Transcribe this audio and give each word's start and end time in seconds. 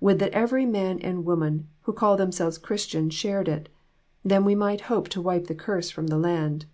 Would 0.00 0.18
that 0.18 0.32
every 0.32 0.66
man 0.66 0.98
and 0.98 1.24
woman 1.24 1.68
who 1.82 1.92
call 1.92 2.16
themselves 2.16 2.58
Christians 2.58 3.14
shared 3.14 3.46
it. 3.48 3.68
Then 4.24 4.44
we 4.44 4.56
might 4.56 4.80
hope 4.90 5.08
to 5.10 5.22
wipe 5.22 5.46
the 5.46 5.54
curse 5.54 5.88
from 5.88 6.08
the 6.08 6.18
land." 6.18 6.66